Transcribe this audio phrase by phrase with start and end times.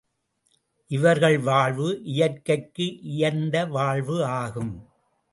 [0.91, 4.73] இவர்கள் வாழ்வு இயற்கைக்கு இயைந்த வாழ்வு ஆகும்.